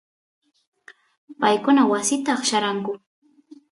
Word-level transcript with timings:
paykuna 1.39 1.83
wasita 1.91 2.29
aqllaranku 2.35 2.91